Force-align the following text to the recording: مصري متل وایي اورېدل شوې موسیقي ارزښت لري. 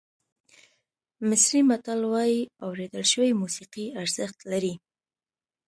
مصري 1.27 1.59
متل 1.69 2.01
وایي 2.13 2.41
اورېدل 2.65 3.03
شوې 3.11 3.29
موسیقي 3.41 3.85
ارزښت 4.01 4.37
لري. 4.51 4.73